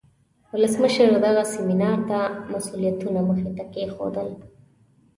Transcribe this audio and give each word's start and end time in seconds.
ولسمشر 0.53 1.09
دغه 1.25 1.43
سیمینار 1.53 1.99
ته 2.09 2.19
مسئولیتونه 2.53 3.21
مخې 3.29 3.49
ته 3.57 3.63
کیښودل. 3.73 4.29